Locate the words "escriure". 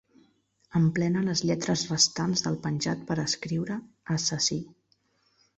3.27-3.79